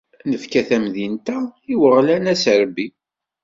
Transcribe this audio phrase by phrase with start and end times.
[0.29, 1.37] Nefka tamdint-a
[1.71, 2.87] i Weɣlan Aserbi.